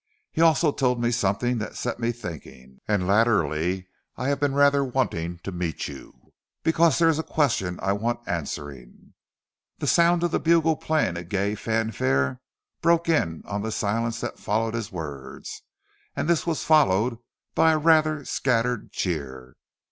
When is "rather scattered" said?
17.77-18.91